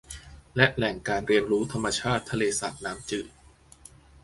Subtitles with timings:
[0.55, 3.27] และแหล่งการเรียนรู้ธรรมชาติทะเลสาปน้ำจืด